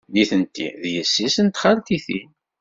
Nitenti 0.13 0.67
d 0.81 0.83
yessi-s 0.93 1.35
n 1.45 1.47
txaltitin. 1.49 2.29